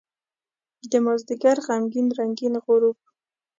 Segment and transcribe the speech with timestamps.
[0.91, 2.97] دمازدیګر غمګین رنګین غروب